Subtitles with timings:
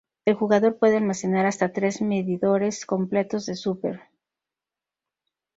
[0.25, 4.01] El jugador puede almacenar hasta tres medidores completos de Super.